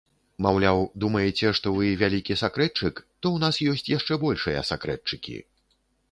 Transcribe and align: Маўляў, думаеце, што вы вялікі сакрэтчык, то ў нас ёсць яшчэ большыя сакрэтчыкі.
Маўляў, 0.43 0.79
думаеце, 1.01 1.49
што 1.57 1.73
вы 1.75 1.85
вялікі 2.03 2.37
сакрэтчык, 2.43 3.01
то 3.25 3.31
ў 3.35 3.43
нас 3.43 3.59
ёсць 3.73 3.91
яшчэ 3.97 4.17
большыя 4.23 4.63
сакрэтчыкі. 4.71 5.37